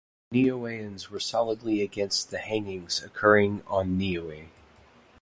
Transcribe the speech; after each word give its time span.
Niueans 0.33 1.09
were 1.09 1.19
solidly 1.19 1.83
against 1.83 2.31
the 2.31 2.39
hangings 2.39 3.03
occurring 3.03 3.61
on 3.67 3.99
Niue. 3.99 4.49